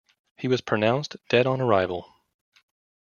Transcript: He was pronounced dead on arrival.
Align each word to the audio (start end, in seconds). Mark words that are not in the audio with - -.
He 0.35 0.47
was 0.47 0.61
pronounced 0.61 1.15
dead 1.29 1.45
on 1.45 1.61
arrival. 1.61 2.11